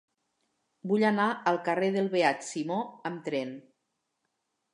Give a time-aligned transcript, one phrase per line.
[0.91, 3.53] Vull anar al carrer del Beat Simó amb tren.